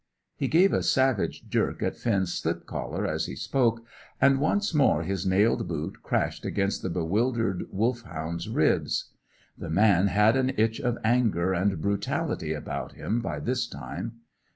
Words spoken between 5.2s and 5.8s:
nailed